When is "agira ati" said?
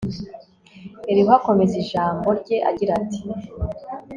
2.69-3.19